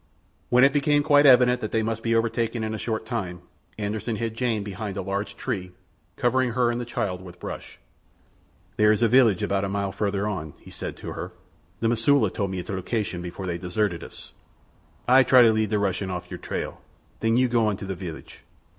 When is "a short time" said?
2.73-3.41